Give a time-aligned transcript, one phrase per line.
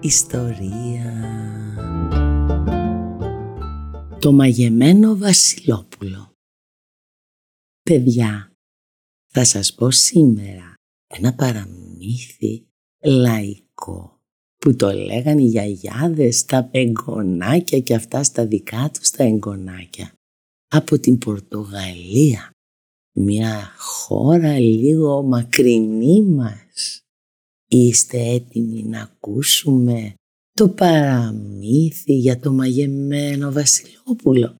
[0.00, 1.14] ιστορία».
[4.18, 6.30] Το μαγεμένο βασιλόπουλο
[7.82, 8.52] Παιδιά,
[9.32, 10.74] θα σας πω σήμερα
[11.06, 12.66] ένα παραμύθι
[13.04, 14.20] λαϊκό
[14.56, 20.12] που το λέγαν οι γιαγιάδες τα εγγονάκια και αυτά στα δικά τους τα εγγονάκια
[20.68, 22.50] από την Πορτογαλία
[23.12, 26.99] μια χώρα λίγο μακρινή μας.
[27.72, 30.14] Είστε έτοιμοι να ακούσουμε
[30.52, 34.56] το παραμύθι για το μαγεμένο βασιλόπουλο;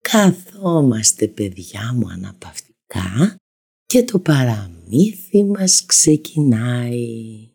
[0.00, 3.36] Καθόμαστε παιδιά μου αναπαυτικά
[3.84, 7.50] και το παραμύθι μας ξεκινάει.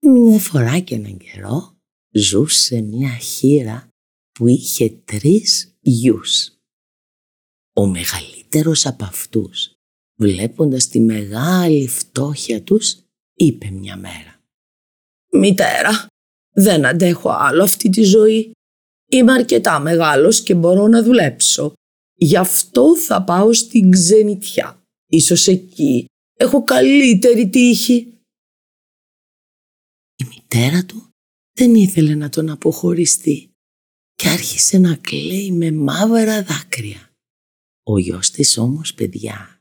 [0.00, 1.76] Μια φορά και έναν καιρό
[2.10, 3.88] ζούσε μια χείρα
[4.32, 6.52] που είχε τρεις γιους.
[7.72, 9.77] Ο μεγαλύτερος από αυτούς,
[10.18, 12.96] βλέποντας τη μεγάλη φτώχεια τους,
[13.34, 14.38] είπε μια μέρα
[15.32, 16.06] «Μητέρα,
[16.54, 18.52] δεν αντέχω άλλο αυτή τη ζωή.
[19.10, 21.72] Είμαι αρκετά μεγάλος και μπορώ να δουλέψω.
[22.14, 24.82] Γι' αυτό θα πάω στην ξενιτιά.
[25.06, 26.06] Ίσως εκεί
[26.38, 28.12] έχω καλύτερη τύχη».
[30.16, 31.08] Η μητέρα του
[31.52, 33.50] δεν ήθελε να τον αποχωριστεί
[34.14, 37.10] και άρχισε να κλαίει με μαύρα δάκρυα.
[37.82, 39.57] Ο γιος της όμως παιδιά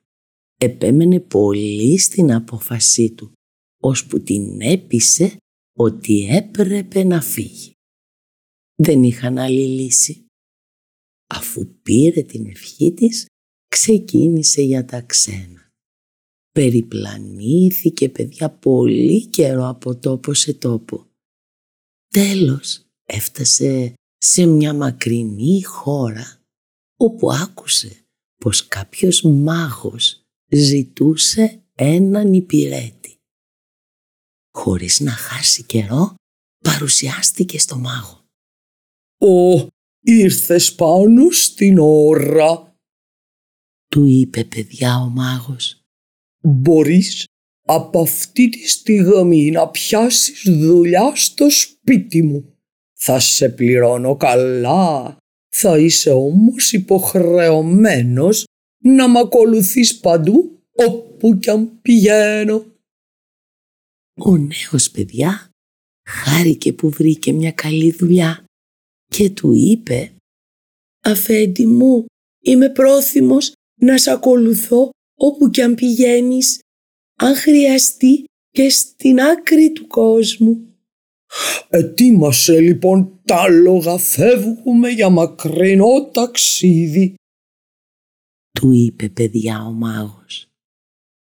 [0.58, 3.32] επέμενε πολύ στην απόφασή του
[3.80, 5.38] ώσπου την έπεισε
[5.78, 7.72] ότι έπρεπε να φύγει.
[8.76, 10.26] Δεν είχαν άλλη λύση.
[11.30, 13.26] Αφού πήρε την ευχή της,
[13.68, 15.70] ξεκίνησε για τα ξένα.
[16.52, 21.06] Περιπλανήθηκε παιδιά πολύ καιρό από τόπο σε τόπο.
[22.08, 26.42] Τέλος έφτασε σε μια μακρινή χώρα
[26.98, 33.16] όπου άκουσε πως κάποιος μάγος ζητούσε έναν υπηρέτη.
[34.52, 36.16] Χωρίς να χάσει καιρό,
[36.64, 38.26] παρουσιάστηκε στο μάγο.
[39.18, 39.68] «Ω,
[40.02, 42.76] ήρθες πάνω στην ώρα»,
[43.88, 45.82] του είπε παιδιά ο μάγος.
[46.44, 47.26] «Μπορείς
[47.66, 52.54] από αυτή τη στιγμή να πιάσεις δουλειά στο σπίτι μου.
[52.94, 55.18] Θα σε πληρώνω καλά
[55.60, 58.46] θα είσαι όμως υποχρεωμένος
[58.84, 62.66] να μ' ακολουθείς παντού όπου κι αν πηγαίνω.
[64.20, 65.50] Ο νέος παιδιά
[66.10, 68.44] χάρηκε που βρήκε μια καλή δουλειά
[69.06, 70.12] και του είπε
[71.04, 72.06] «Αφέντη μου,
[72.44, 73.52] είμαι πρόθυμος
[73.82, 76.60] να σε ακολουθώ όπου κι αν πηγαίνεις,
[77.20, 80.62] αν χρειαστεί και στην άκρη του κόσμου».
[81.70, 87.16] Ετοίμασε λοιπόν τα άλογα, φεύγουμε για μακρινό ταξίδι.
[88.58, 90.48] Του είπε παιδιά ο μάγος.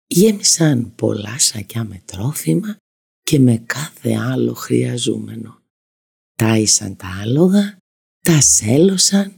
[0.07, 2.77] Γέμισαν πολλά σακιά με τρόφιμα
[3.21, 5.61] και με κάθε άλλο χρειαζούμενο.
[6.35, 7.77] Τάισαν τα άλογα,
[8.19, 9.35] τα σέλωσαν,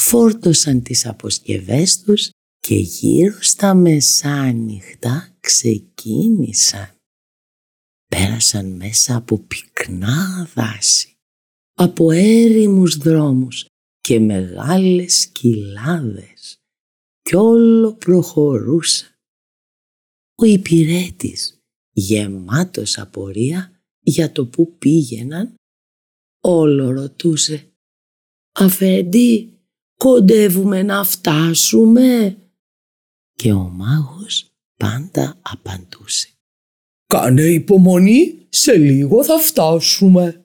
[0.00, 6.96] φόρτωσαν τις αποσκευές τους και γύρω στα μεσάνυχτα ξεκίνησαν
[8.06, 11.12] πέρασαν μέσα από πυκνά δάση,
[11.74, 13.66] από έρημους δρόμους
[14.00, 16.61] και μεγάλες κοιλάδες
[17.22, 19.08] κι όλο προχωρούσαν.
[20.34, 21.62] Ο υπηρέτης,
[21.92, 25.54] γεμάτος απορία για το που πήγαιναν,
[26.40, 27.72] όλο ρωτούσε
[28.52, 29.58] «Αφέντη,
[29.94, 32.36] κοντεύουμε να φτάσουμε»
[33.32, 36.32] και ο μάγος πάντα απαντούσε
[37.12, 40.44] Κάνε υπομονή, σε λίγο θα φτάσουμε.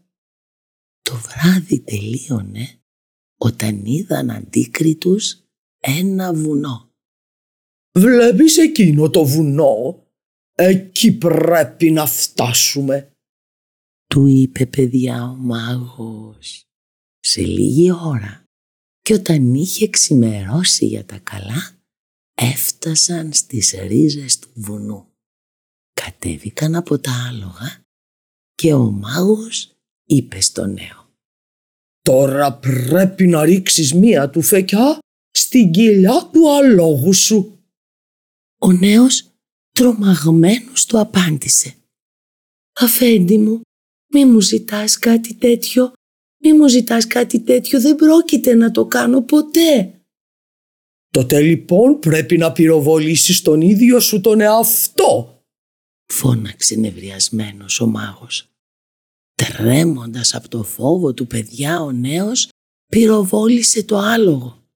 [1.02, 2.80] Το βράδυ τελείωνε
[3.38, 5.47] όταν είδαν αντίκριτους
[5.80, 6.92] ένα βουνό.
[7.98, 10.08] Βλέπεις εκείνο το βουνό,
[10.56, 13.12] εκεί πρέπει να φτάσουμε.
[14.06, 16.66] Του είπε παιδιά ο μάγος
[17.20, 18.44] σε λίγη ώρα
[19.02, 21.78] και όταν είχε ξημερώσει για τα καλά
[22.34, 25.08] έφτασαν στις ρίζες του βουνού
[26.02, 27.82] κατέβηκαν από τα άλογα
[28.54, 29.72] και ο μάγος
[30.06, 31.06] είπε στο νέο
[32.02, 35.00] «Τώρα πρέπει να ρίξεις μία του φεκιά
[35.38, 37.60] στην κοιλιά του αλόγου σου».
[38.60, 39.32] Ο νέος
[39.72, 41.76] τρομαγμένος του απάντησε
[42.80, 43.62] «Αφέντη μου,
[44.14, 45.92] Μη μου ζητάς κάτι τέτοιο,
[46.44, 49.92] μη μου ζητάς κάτι τέτοιο, δεν πρόκειται να το κάνω ποτέ.
[51.10, 55.42] Τότε λοιπόν πρέπει να πυροβολήσεις τον ίδιο σου τον εαυτό.
[56.06, 58.48] Φώναξε νευριασμένος ο μάγος.
[59.34, 62.50] Τρέμοντας από το φόβο του παιδιά ο νέος
[62.92, 64.67] πυροβόλησε το άλογο.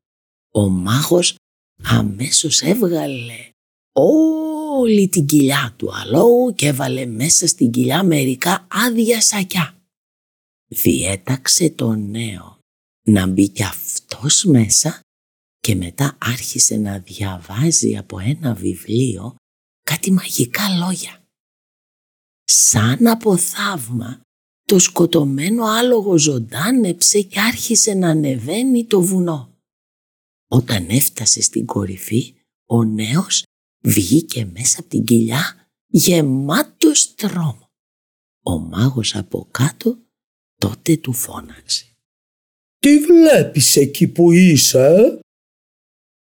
[0.53, 1.35] Ο μάγος
[1.83, 3.49] αμέσως έβγαλε
[3.91, 9.75] όλη την κοιλιά του αλόγου και έβαλε μέσα στην κοιλιά μερικά άδεια σακιά.
[10.67, 12.59] Διέταξε το νέο
[13.07, 14.99] να μπει κι αυτός μέσα
[15.59, 19.35] και μετά άρχισε να διαβάζει από ένα βιβλίο
[19.83, 21.23] κάτι μαγικά λόγια.
[22.43, 24.21] Σαν από θαύμα
[24.65, 29.50] το σκοτωμένο άλογο ζωντάνεψε και άρχισε να ανεβαίνει το βουνό.
[30.53, 32.33] Όταν έφτασε στην κορυφή,
[32.65, 33.43] ο νέος
[33.83, 37.69] βγήκε μέσα από την κοιλιά γεμάτος τρόμο.
[38.43, 39.99] Ο μάγος από κάτω
[40.55, 41.85] τότε του φώναξε.
[42.77, 45.19] «Τι βλέπεις εκεί που είσαι»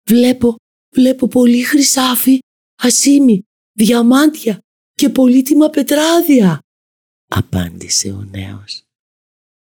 [0.09, 0.57] «Βλέπω,
[0.95, 2.39] βλέπω πολύ χρυσάφι,
[2.83, 4.59] ασίμι, διαμάντια
[4.95, 6.61] και πολύτιμα πετράδια»
[7.29, 8.83] απάντησε ο νέος.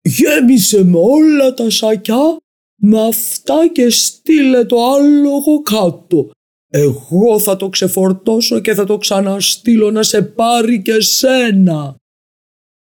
[0.01, 2.40] «Γέμισε με όλα τα σακιά
[2.81, 6.31] με αυτά και στείλε το άλογο κάτω
[6.73, 11.95] εγώ θα το ξεφορτώσω και θα το ξαναστείλω να σε πάρει και σένα.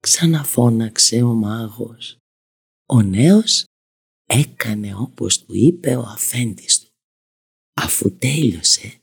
[0.00, 2.16] Ξαναφώναξε ο μάγος.
[2.88, 3.64] Ο νέος
[4.26, 6.88] έκανε όπως του είπε ο αφέντης του.
[7.74, 9.00] Αφού τέλειωσε,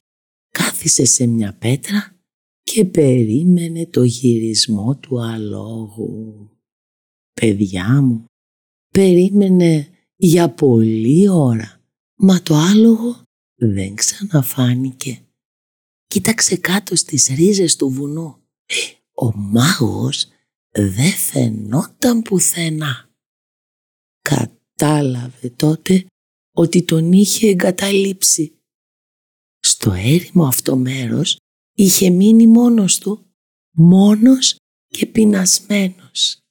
[0.50, 2.16] κάθισε σε μια πέτρα
[2.64, 6.50] και περίμενε το γυρισμό του αλόγου.
[7.34, 8.26] Παιδιά μου,
[8.94, 11.82] περίμενε για πολλή ώρα,
[12.16, 13.22] μα το άλογο
[13.56, 15.28] δεν ξαναφάνηκε.
[16.08, 18.38] Κοίταξε κάτω στις ρίζες του βουνού.
[19.14, 20.28] Ο μάγος
[20.72, 23.10] δεν φαινόταν πουθενά.
[24.22, 26.06] Κατάλαβε τότε
[26.56, 28.58] ότι τον είχε εγκαταλείψει.
[29.60, 31.38] Στο έρημο αυτό μέρος
[31.74, 33.26] είχε μείνει μόνος του,
[33.72, 34.56] μόνος
[34.88, 36.43] και πεινασμένος.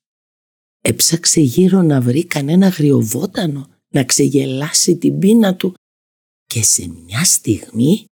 [0.84, 5.74] Έψαξε γύρω να βρει κανένα γριοβότανο να ξεγελάσει την πείνα του
[6.46, 8.04] και σε μια στιγμή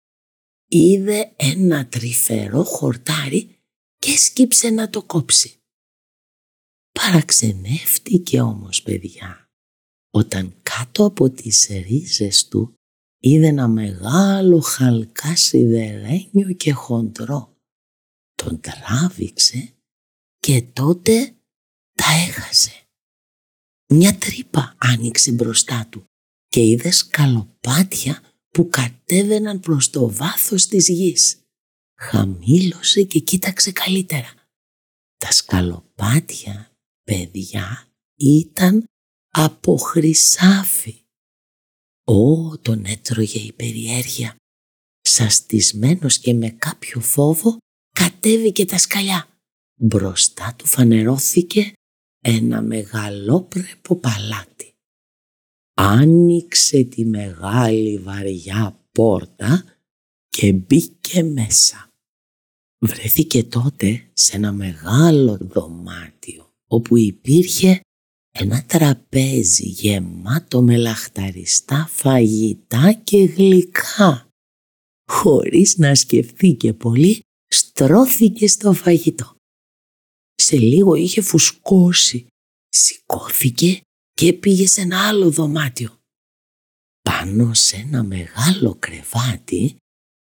[0.67, 3.55] είδε ένα τρυφερό χορτάρι
[3.97, 5.57] και σκύψε να το κόψει.
[6.91, 9.49] Παραξενεύτηκε όμως παιδιά
[10.11, 12.73] όταν κάτω από τις ρίζες του
[13.19, 17.55] είδε ένα μεγάλο χαλκά σιδερένιο και χοντρό.
[18.35, 19.73] Τον τράβηξε
[20.39, 21.38] και τότε
[21.99, 22.71] τα έχασε.
[23.93, 26.05] Μια τρύπα άνοιξε μπροστά του
[26.47, 31.39] και είδε σκαλοπάτια που κατέβαιναν προς το βάθος της γης.
[31.99, 34.33] Χαμήλωσε και κοίταξε καλύτερα.
[35.17, 36.71] Τα σκαλοπάτια,
[37.03, 38.85] παιδιά, ήταν
[39.29, 40.95] από χρυσάφι.
[42.03, 44.35] Ω, τον έτρωγε η περιέργεια.
[45.01, 47.57] Σαστισμένος και με κάποιο φόβο
[47.91, 49.27] κατέβηκε τα σκαλιά.
[49.81, 51.73] Μπροστά του φανερώθηκε
[52.21, 54.59] ένα μεγαλόπρεπο παλάτι
[55.79, 59.63] άνοιξε τη μεγάλη βαριά πόρτα
[60.29, 61.87] και μπήκε μέσα.
[62.85, 67.81] Βρέθηκε τότε σε ένα μεγάλο δωμάτιο όπου υπήρχε
[68.31, 74.29] ένα τραπέζι γεμάτο με λαχταριστά φαγητά και γλυκά.
[75.11, 79.35] Χωρίς να σκεφτεί και πολύ, στρώθηκε στο φαγητό.
[80.41, 82.27] Σε λίγο είχε φουσκώσει,
[82.69, 83.81] σηκώθηκε
[84.13, 85.97] και πήγε σε ένα άλλο δωμάτιο.
[87.01, 89.75] Πάνω σε ένα μεγάλο κρεβάτι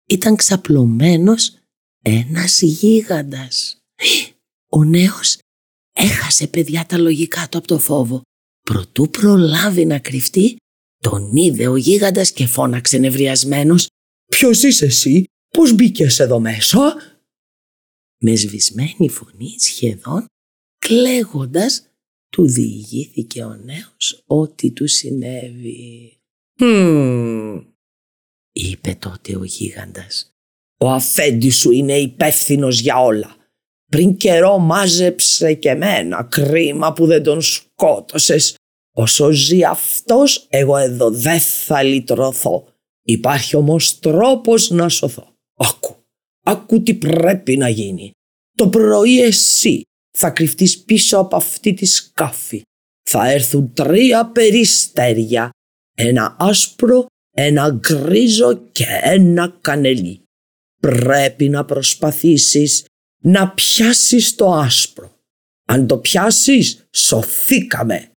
[0.09, 1.55] ήταν ξαπλωμένος
[2.03, 3.77] ένας γίγαντας.
[4.69, 5.37] Ο νέος
[5.91, 8.21] έχασε παιδιά τα λογικά του από το φόβο.
[8.61, 10.55] Προτού προλάβει να κρυφτεί,
[10.97, 13.87] τον είδε ο γίγαντας και φώναξε νευριασμένος
[14.25, 16.95] «Ποιος είσαι εσύ, πώς μπήκες εδώ μέσα»
[18.23, 20.25] Με σβησμένη φωνή σχεδόν,
[20.77, 21.85] κλαίγοντας,
[22.29, 26.17] του διηγήθηκε ο νέος ό,τι του συνέβη.
[26.59, 27.65] «Hm»,
[28.51, 30.33] είπε τότε ο γίγαντας.
[30.77, 33.35] «Ο αφέντης σου είναι υπεύθυνος για όλα.
[33.91, 38.55] Πριν καιρό μάζεψε και μένα κρίμα που δεν τον σκότωσες.
[38.93, 42.67] Όσο ζει αυτός, εγώ εδώ δεν θα λυτρωθώ.
[43.03, 45.35] Υπάρχει όμως τρόπος να σωθώ.
[45.55, 45.95] Άκου,
[46.43, 48.11] άκου τι πρέπει να γίνει.
[48.57, 49.81] Το πρωί εσύ
[50.17, 52.61] θα κρυφτείς πίσω από αυτή τη σκάφη.
[53.09, 55.49] Θα έρθουν τρία περιστέρια,
[55.97, 57.05] ένα άσπρο,
[57.35, 60.23] ένα γκρίζο και ένα κανελί.
[60.81, 62.85] Πρέπει να προσπαθήσεις
[63.23, 65.19] να πιάσεις το άσπρο.
[65.67, 68.11] Αν το πιάσεις, σωθήκαμε.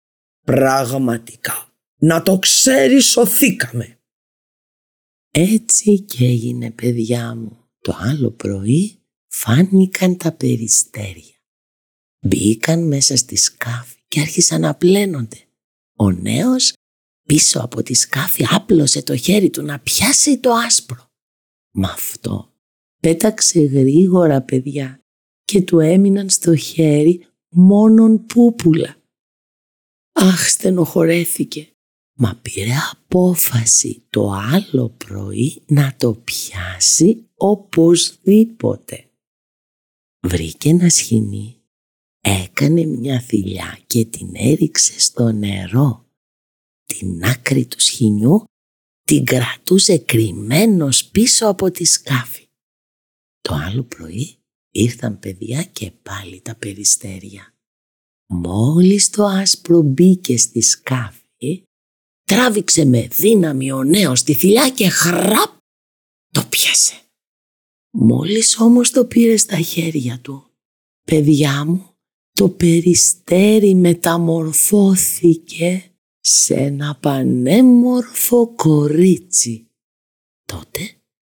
[0.45, 1.67] Πραγματικά.
[1.99, 3.99] Να το ξέρεις, σωθήκαμε.
[5.31, 7.62] Έτσι και έγινε παιδιά μου.
[7.83, 8.99] Το άλλο πρωί
[9.29, 11.35] φάνηκαν τα περιστέρια.
[12.27, 15.47] Μπήκαν μέσα στη σκάφη και άρχισαν να πλένονται.
[15.97, 16.73] Ο νέος
[17.23, 21.11] πίσω από τη σκάφη άπλωσε το χέρι του να πιάσει το άσπρο.
[21.71, 22.53] Μ' αυτό
[23.01, 25.01] πέταξε γρήγορα παιδιά
[25.45, 28.97] και του έμειναν στο χέρι μόνον πούπουλα.
[30.13, 31.73] Αχ, στενοχωρέθηκε,
[32.15, 39.11] μα πήρε απόφαση το άλλο πρωί να το πιάσει οπωσδήποτε.
[40.27, 41.57] Βρήκε ένα σχοινί,
[42.21, 46.07] έκανε μια θηλιά και την έριξε στο νερό.
[46.85, 48.45] Την άκρη του σχοινιού
[49.03, 52.49] την κρατούσε κρυμμένος πίσω από τη σκάφη.
[53.41, 54.37] Το άλλο πρωί
[54.71, 57.55] ήρθαν παιδιά και πάλι τα περιστέρια.
[58.27, 61.63] Μόλις το άσπρο μπήκε στη σκάφη,
[62.23, 65.61] τράβηξε με δύναμη ο νέος τη θηλιά και χραπ
[66.31, 67.02] το πιάσε.
[67.95, 70.51] Μόλις όμως το πήρε στα χέρια του,
[71.05, 71.87] παιδιά μου,
[72.33, 79.67] το περιστέρι μεταμορφώθηκε σε ένα πανέμορφο κορίτσι.
[80.47, 80.81] Τότε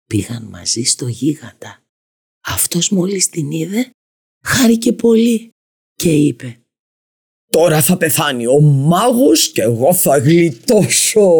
[0.06, 1.84] πήγαν μαζί στο γίγαντα.
[2.44, 3.90] Αυτός μόλις την είδε,
[4.44, 5.50] χάρηκε πολύ
[5.94, 6.60] και είπε
[7.50, 11.30] «Τώρα θα πεθάνει ο μάγος και εγώ θα γλιτώσω».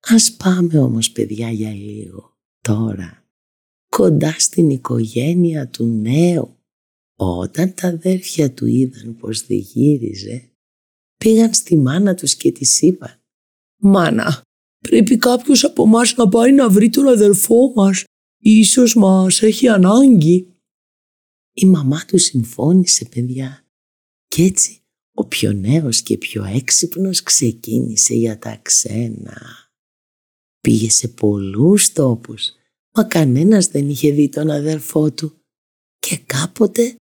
[0.00, 3.23] Ας πάμε όμως παιδιά για λίγο τώρα,
[3.96, 6.56] κοντά στην οικογένεια του νέου.
[7.16, 10.50] Όταν τα αδέρφια του είδαν πως διγύριζε,
[11.16, 13.22] πήγαν στη μάνα τους και της είπαν
[13.80, 14.42] «Μάνα,
[14.78, 18.04] πρέπει κάποιος από μας να πάει να βρει τον αδερφό μας.
[18.42, 20.54] Ίσως μας έχει ανάγκη».
[21.52, 23.66] Η μαμά του συμφώνησε παιδιά
[24.26, 24.78] κι έτσι
[25.14, 29.70] ο πιο νέος και πιο έξυπνος ξεκίνησε για τα ξένα.
[30.60, 32.52] Πήγε σε πολλούς τόπους,
[32.94, 35.38] μα κανένας δεν είχε δει τον αδερφό του
[35.98, 36.96] και κάποτε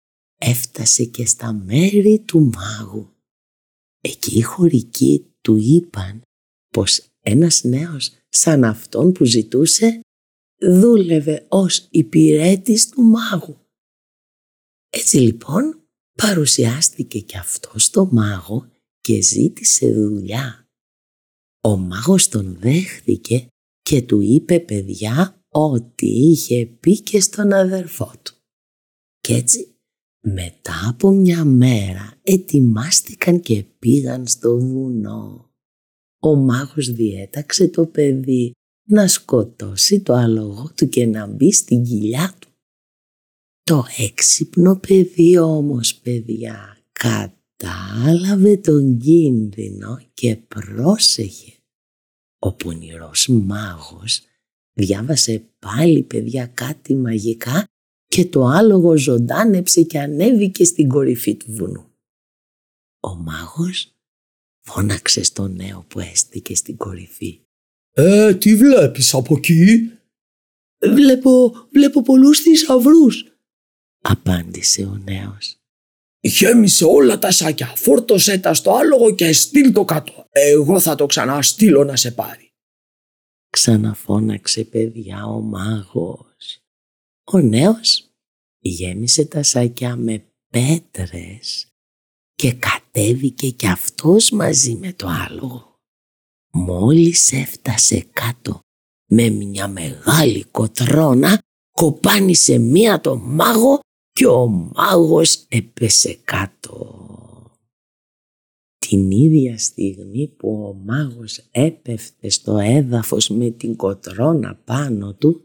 [0.40, 3.12] έφτασε και στα μέρη του μάγου.
[4.00, 6.22] Εκεί οι χωρικοί του είπαν
[6.68, 10.00] πως ένας νέος σαν αυτόν που ζητούσε
[10.60, 13.56] δούλευε ως υπηρέτης του μάγου.
[14.90, 20.68] Έτσι λοιπόν παρουσιάστηκε και αυτός στο μάγο και ζήτησε δουλειά.
[21.60, 23.46] Ο μάγος τον δέχθηκε
[23.82, 28.34] και του είπε παιδιά ό,τι είχε πει και στον αδερφό του.
[29.20, 29.78] Κι έτσι
[30.20, 35.50] μετά από μια μέρα ετοιμάστηκαν και πήγαν στο βουνό.
[36.20, 38.52] Ο μάγος διέταξε το παιδί
[38.88, 42.48] να σκοτώσει το άλογο του και να μπει στην κοιλιά του.
[43.62, 51.52] Το έξυπνο παιδί όμως παιδιά κατάλαβε τον κίνδυνο και πρόσεχε.
[52.38, 54.27] Ο πονηρός μάγος
[54.78, 57.64] διάβασε πάλι παιδιά κάτι μαγικά
[58.06, 61.86] και το άλογο ζωντάνεψε και ανέβηκε στην κορυφή του βουνού.
[63.00, 63.94] Ο μάγος
[64.60, 67.40] φώναξε στο νέο που έστηκε στην κορυφή.
[67.92, 69.92] «Ε, τι βλέπεις από εκεί»
[70.80, 73.24] «Βλέπω, βλέπω πολλούς θησαυρούς,
[74.00, 75.56] απάντησε ο νέος.
[76.20, 80.26] «Γέμισε όλα τα σάκια, φόρτωσέ τα στο άλογο και στείλ το κάτω.
[80.30, 82.47] Εγώ θα το ξαναστείλω να σε πάρει».
[83.50, 86.58] Ξαναφώναξε παιδιά ο μάγος.
[87.24, 88.10] Ο νέος
[88.58, 91.66] γέμισε τα σάκια με πέτρες
[92.34, 95.74] και κατέβηκε κι αυτός μαζί με το άλογο.
[96.50, 98.60] Μόλις έφτασε κάτω
[99.10, 101.38] με μια μεγάλη κοτρόνα
[101.70, 103.80] κοπάνισε μία το μάγο
[104.12, 107.07] και ο μάγος έπεσε κάτω.
[108.88, 115.44] Την ίδια στιγμή που ο μάγος έπεφτε στο έδαφος με την κοτρόνα πάνω του,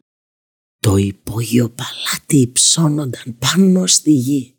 [0.77, 4.55] το υπόγειο παλάτι υψώνονταν πάνω στη γη.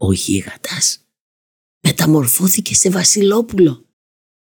[0.00, 1.04] Ο γίγαντας
[1.86, 3.84] μεταμορφώθηκε σε βασιλόπουλο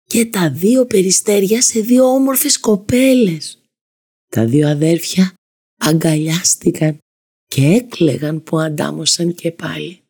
[0.04, 3.62] και τα δύο περιστέρια σε δύο όμορφες κοπέλες.
[4.26, 5.35] Τα δύο αδέρφια
[5.81, 6.99] αγκαλιάστηκαν
[7.47, 10.00] και έκλεγαν που αντάμωσαν και πάλι.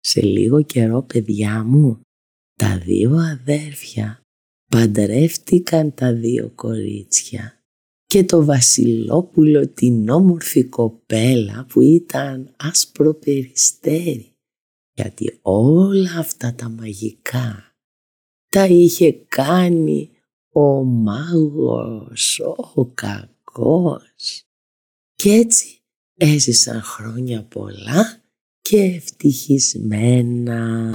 [0.00, 2.00] Σε λίγο καιρό παιδιά μου,
[2.60, 4.20] τα δύο αδέρφια
[4.70, 7.62] παντρεύτηκαν τα δύο κορίτσια
[8.06, 14.32] και το βασιλόπουλο την όμορφη κοπέλα που ήταν άσπρο περιστέρι
[14.94, 17.74] γιατί όλα αυτά τα μαγικά
[18.48, 20.10] τα είχε κάνει
[20.52, 22.40] ο μάγος,
[22.74, 24.44] ο κακός.
[25.14, 25.78] Κι έτσι
[26.16, 28.22] έζησαν χρόνια πολλά
[28.60, 30.90] και ευτυχισμένα.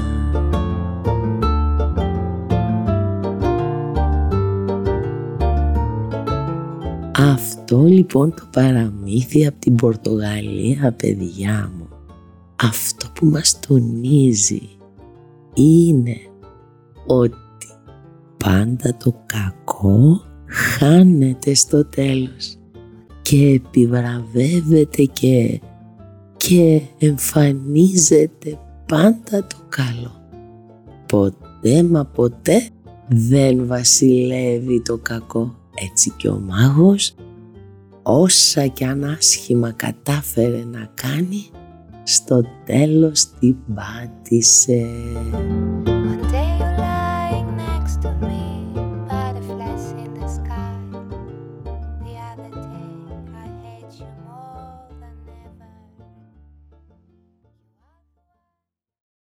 [7.33, 11.87] Αυτό λοιπόν το παραμύθι από την Πορτογαλία, παιδιά μου,
[12.63, 14.69] αυτό που μας τονίζει
[15.53, 16.17] είναι
[17.05, 17.35] ότι
[18.37, 22.57] πάντα το κακό χάνεται στο τέλος
[23.21, 25.61] και επιβραβεύεται και,
[26.37, 30.11] και εμφανίζεται πάντα το καλό.
[31.05, 32.69] Ποτέ μα ποτέ
[33.07, 35.55] δεν βασιλεύει το κακό.
[35.75, 37.15] Έτσι και ο μάγος
[38.03, 41.49] όσα κι αν άσχημα κατάφερε να κάνει
[42.03, 44.85] στο τέλος την πάτησε.